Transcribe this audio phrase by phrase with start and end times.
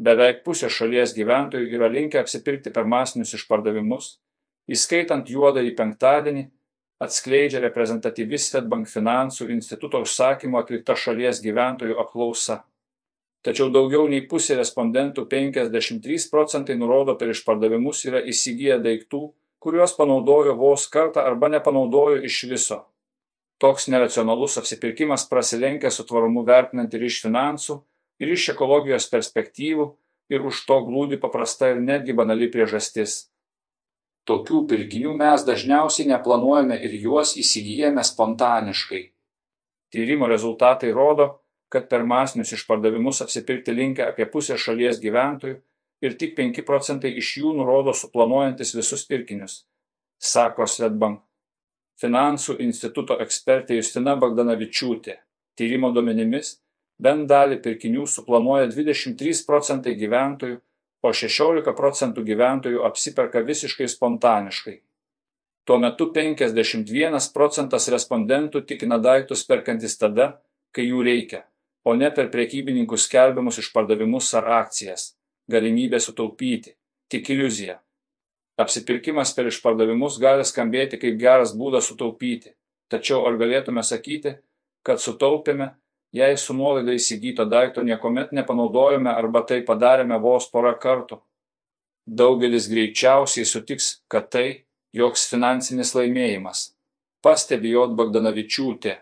[0.00, 4.14] beveik pusė šalies gyventojų yra linkę apsipirkti per masinius išpardavimus,
[4.70, 6.46] įskaitant juodąjį penktadienį,
[7.04, 12.62] atskleidžia reprezentatyvi Svetbank finansų instituto užsakymu atlikta šalies gyventojų apklausa.
[13.44, 19.22] Tačiau daugiau nei pusė respondentų 53 procentai nurodo per išpardavimus yra įsigiję daiktų,
[19.64, 22.82] kuriuos panaudojo vos kartą arba nepanaudojo iš viso.
[23.60, 27.80] Toks neracionalus apsipirkimas prasilenkia su tvarumu vertinant ir iš finansų,
[28.20, 29.90] ir iš ekologijos perspektyvų,
[30.30, 33.30] ir už to glūdi paprasta ir netgi banali priežastis
[34.28, 39.00] Tokių pirkinių mes dažniausiai neplanuojame ir juos įsigyjame spontaniškai.
[39.90, 41.26] Tyrimo rezultatai rodo,
[41.72, 45.56] kad per masinius išpardavimus apsipirkti linkę apie pusę šalies gyventojų
[46.06, 49.64] ir tik 5 procentai iš jų nurodo suplanuojantis visus pirkinius,
[50.18, 51.24] sako Svetbank.
[52.00, 55.18] Finansų instituto ekspertė Justina Bagdanavičiūtė.
[55.58, 56.54] Tyrimo duomenimis
[57.00, 60.60] bent dalį pirkinių suplanuoja 23 procentai gyventojų
[61.02, 64.80] o 16 procentų gyventojų apsiperka visiškai spontaniškai.
[65.64, 70.40] Tuo metu 51 procentas respondentų tikina daiktus perkantis tada,
[70.74, 71.44] kai jų reikia,
[71.84, 75.14] o ne per prekybininkų skelbiamus išpardavimus ar akcijas.
[75.50, 76.76] Galimybė sutaupyti-
[77.10, 77.80] tik iliuzija.
[78.60, 82.52] Apsipirkimas per išpardavimus gali skambėti kaip geras būdas sutaupyti,
[82.90, 84.36] tačiau ar galėtume sakyti,
[84.82, 85.74] kad sutaupėme,
[86.16, 91.20] jei su nuolaida įsigyto daikto niekuomet nepanaudojome arba tai padarėme vos porą kartų.
[92.06, 94.46] Daugelis greičiausiai sutiks, kad tai
[94.96, 96.70] joks finansinis laimėjimas.
[97.22, 97.92] Pastebi J.
[97.94, 98.96] Bagdanavičiūtė.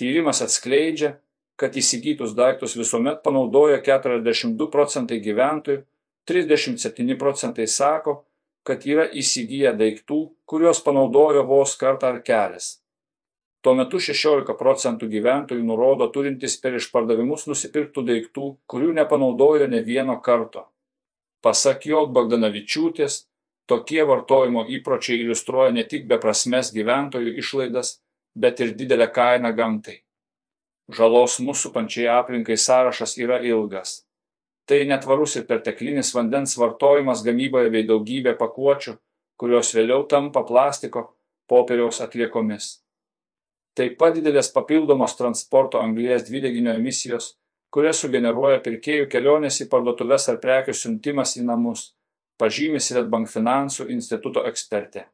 [0.00, 1.14] Tyrimas atskleidžia,
[1.60, 5.84] kad įsigytus daiktus visuomet panaudoja 42 procentai gyventojų,
[6.28, 8.20] 37 procentai sako,
[8.66, 12.80] kad yra įsigiję daiktų, kuriuos panaudojo vos kartą ar kelias.
[13.60, 20.16] Tuo metu 16 procentų gyventojų nurodo turintys per išpardavimus nusipirktų daiktų, kurių nepanaudojo ne vieno
[20.24, 20.62] karto.
[21.44, 23.18] Pasak jo Bagdanavičiūtės,
[23.68, 27.98] tokie vartojimo įpročiai iliustruoja ne tik beprasmes gyventojų išlaidas,
[28.32, 30.00] bet ir didelę kainą gamtai.
[30.88, 34.06] Žalos mūsų pančiai aplinkai sąrašas yra ilgas.
[34.64, 38.96] Tai netvarus ir perteklinis vandens vartojimas gamyboje bei daugybė pakuočių,
[39.36, 41.10] kurios vėliau tampa plastiko,
[41.48, 42.78] popieriaus atliekomis
[43.78, 47.34] taip pat didelės papildomos transporto anglies dvideginio emisijos
[47.74, 51.90] kurias sugeneruoja pirkėjų kelionės į parduotuves ar prekių siuntimas į namus
[52.40, 55.06] pažymi Svetbank finansų instituto ekspertė.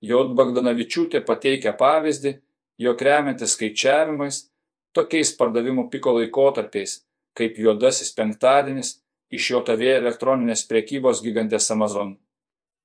[0.00, 0.22] J.
[0.38, 2.32] Bagdanavičiūtė pateikia pavyzdį,
[2.80, 4.42] jog remiantis skaičiavimais,
[4.96, 7.02] tokiais pardavimų piko laikotarpiais,
[7.36, 8.96] kaip juodasis penktadienis,
[9.32, 12.16] iš jo tavė elektroninės priekybos gigantės Amazon.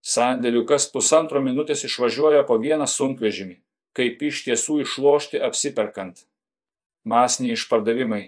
[0.02, 3.60] Sandėlių kas pusantro minutės išvažiuoja po vieną sunkvežimį
[3.98, 6.26] kaip iš tiesų išlošti apsiperkant.
[7.08, 8.24] Masiniai išpardavimai,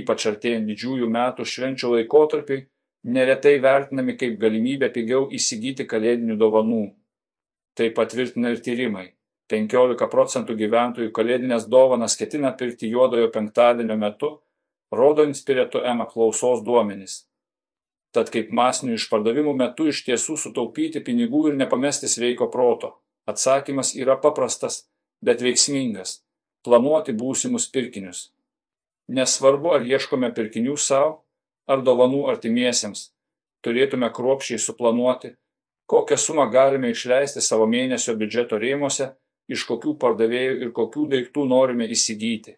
[0.00, 2.64] ypač artėjant didžiųjų metų švenčių laikotarpiai,
[3.04, 6.86] neretai vertinami kaip galimybė pigiau įsigyti kalėdinių dovanų.
[7.76, 9.10] Tai patvirtina ir tyrimai.
[9.52, 14.30] 15 procentų gyventojų kalėdinės dovanas ketina pirkti juodojo penktadienio metu,
[14.94, 17.26] rodo Inspireto M apklausos duomenys.
[18.14, 22.94] Tad kaip masinių išpardavimų metu iš tiesų sutaupyti pinigų ir nepamesti sveiko proto.
[23.28, 24.84] Atsakymas yra paprastas
[25.24, 26.20] bet veiksmingas-
[26.64, 28.30] planuoti būsimus pirkinius.
[29.08, 31.24] Nesvarbu, ar ieškome pirkinių savo,
[31.68, 33.10] ar dovanų artimiesiems,
[33.64, 35.34] turėtume kruopščiai suplanuoti,
[35.88, 39.12] kokią sumą galime išleisti savo mėnesio biudžeto rėmose,
[39.48, 42.56] iš kokių pardavėjų ir kokių daiktų norime įsigyti.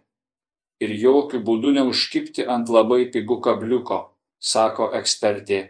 [0.83, 4.00] Ir jokių būdų neužkipti ant labai pigų kabliuko,
[4.38, 5.62] sako ekspertė.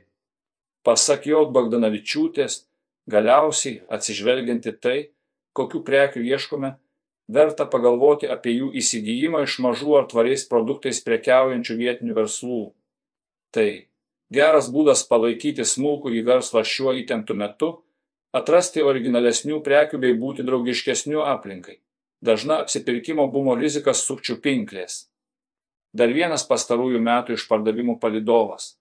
[0.84, 2.64] Pasak jo Bagdanavičiūtės,
[3.10, 4.98] galiausiai atsižvelgianti tai,
[5.56, 6.74] kokių prekių ieškome,
[7.28, 12.60] verta pagalvoti apie jų įsigijimą iš mažų ar tvariais produktais prekiaujančių vietinių verslų.
[13.54, 13.68] Tai
[14.32, 17.72] geras būdas palaikyti smulkų į verslą šiuo įtemptu metu,
[18.36, 21.80] atrasti originalesnių prekių bei būti draugiškesnių aplinkai.
[22.22, 25.06] Dažna apsipirkimo bumo rizikas sukčių pinklės.
[25.96, 28.76] Dar vienas pastarųjų metų išpardavimų palidovas.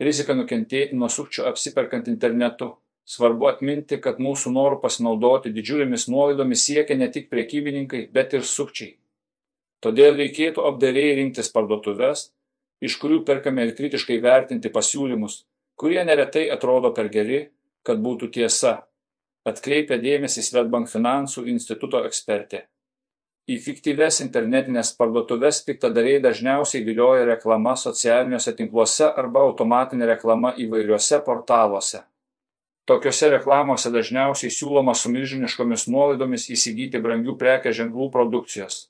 [0.00, 2.74] Rizika nukentėti nuo sukčių apsiperkant internetu
[3.08, 8.94] svarbu atminti kad mūsų noru pasinaudoti didžiulėmis nuolaidomis siekia ne tik prekybininkai bet ir sukčiai
[9.84, 12.30] todėl reikėtų apdairiai rinktis parduotuves
[12.84, 15.42] iš kurių perkame ir kritiškai vertinti pasiūlymus
[15.76, 17.44] kurie neretai atrodo per geri
[17.84, 18.78] kad būtų tiesa
[19.48, 22.64] atkreipia dėmesį Svetbank finansų instituto ekspertė.
[23.44, 32.00] Į fiktyves internetinės parduotuves piktadariai dažniausiai vilioja reklama socialiniuose tinkluose arba automatinė reklama įvairiuose portaluose.
[32.84, 38.88] Tokiose reklamose dažniausiai siūloma su milžiniškomis nuolaidomis įsigyti brangių prekės ženklų produkcijos.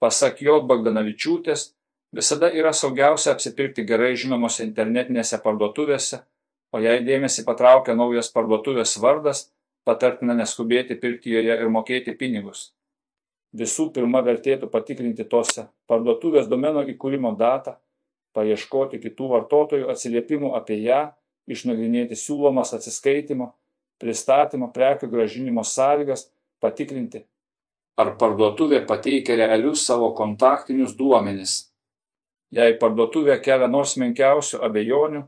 [0.00, 1.70] Pasak jo Bagdanavičiūtės,
[2.12, 6.18] Visada yra saugiausia apsipirkti gerai žinomose internetinėse parduotuvėse,
[6.74, 9.44] o jei dėmesį patraukia naujas parduotuvės vardas,
[9.86, 12.72] patartina neskubėti pirkti joje ir mokėti pinigus.
[13.54, 17.76] Visų pirma, vertėtų patikrinti tose parduotuvės domeno įkūrimo datą,
[18.34, 21.00] paieškoti kitų vartotojų atsiliepimų apie ją,
[21.48, 23.52] išnagrinėti siūlomas atsiskaitimo,
[24.00, 26.28] pristatymo, prekių gražinimo sąlygas,
[26.60, 27.24] patikrinti,
[28.00, 31.56] ar parduotuvė pateikia realius savo kontaktinius duomenis.
[32.50, 35.22] Jei parduotuvė kelia nors menkiausių abejonių,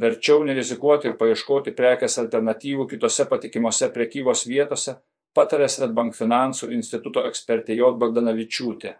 [0.00, 4.96] verčiau nerizikuoti ir paieškoti prekės alternatyvų kitose patikimose prekybos vietose,
[5.36, 7.92] patarė Svetbank finansų instituto ekspertė J.
[8.00, 8.94] Bagdanavičiūtė.